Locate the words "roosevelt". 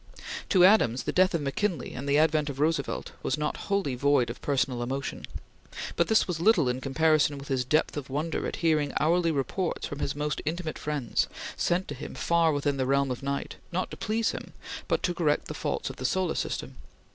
2.59-3.11